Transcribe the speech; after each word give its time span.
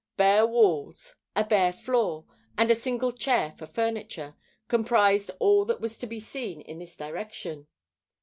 Bare 0.17 0.47
walls, 0.47 1.13
a 1.35 1.43
bare 1.43 1.71
floor, 1.71 2.25
and 2.57 2.71
a 2.71 2.73
single 2.73 3.11
chair 3.11 3.51
for 3.55 3.67
furniture, 3.67 4.35
comprised 4.67 5.29
all 5.39 5.63
that 5.65 5.79
was 5.79 5.99
to 5.99 6.07
be 6.07 6.19
seen 6.19 6.59
in 6.61 6.79
this 6.79 6.97
direction. 6.97 7.67